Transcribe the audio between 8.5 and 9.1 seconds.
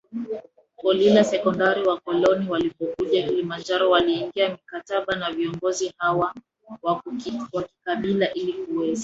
kuweza